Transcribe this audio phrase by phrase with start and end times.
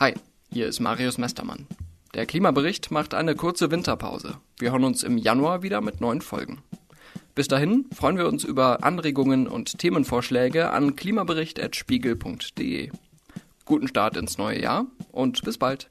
[0.00, 0.14] Hi,
[0.52, 1.66] hier ist Marius Mestermann.
[2.14, 4.36] Der Klimabericht macht eine kurze Winterpause.
[4.56, 6.62] Wir hören uns im Januar wieder mit neuen Folgen.
[7.34, 12.92] Bis dahin freuen wir uns über Anregungen und Themenvorschläge an klimabericht.spiegel.de.
[13.64, 15.90] Guten Start ins neue Jahr und bis bald.